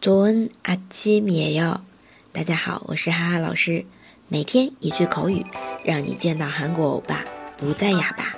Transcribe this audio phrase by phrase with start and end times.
[0.00, 1.80] 조은아침이에 요。
[2.32, 3.84] 大家好，我是哈哈老师。
[4.28, 5.44] 每天一句口语，
[5.84, 7.24] 让你见到韩国欧巴
[7.56, 8.34] 不再哑巴。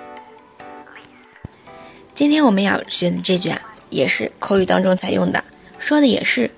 [2.15, 3.61] 今天我们要学的这句啊，
[3.91, 5.45] 也是口语当中才用的，
[5.79, 6.51] 说的也是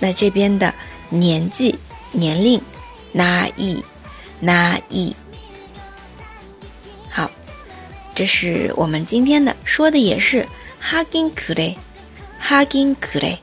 [0.00, 0.74] 那这边的
[1.13, 1.77] 年纪、
[2.11, 2.59] 年龄，
[3.11, 3.83] 那一，
[4.39, 5.15] 那一。
[7.07, 7.29] 好，
[8.15, 10.47] 这是我们今天的说的也是
[10.79, 11.77] 哈金可雷，
[12.39, 13.37] 哈金可雷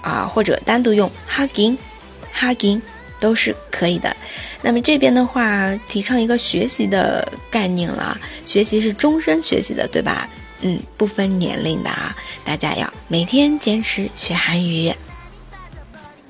[0.00, 2.80] 啊，或者单独用 hugging，hugging
[3.20, 4.16] 都是可以的。
[4.62, 10.26] 那么这边的话，提倡一个学习的概念了，学习是终身学习的，对吧？
[10.62, 14.90] 嗯，不分年龄的啊，大家要每天坚持学韩语。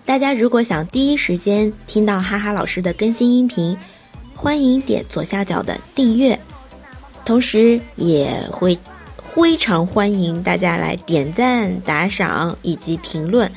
[0.08, 3.78] 大家如果想第一时间听到哈哈老师的更新音频，
[4.36, 6.38] 欢迎点左下角的订阅，
[7.24, 8.78] 同时也会
[9.34, 13.50] 非常欢迎大家来点赞、打赏以及评论。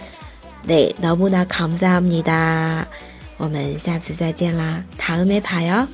[0.66, 2.86] 对，너무나감사합니 다。
[3.36, 5.86] 我们下次再见啦，다음에봐 요。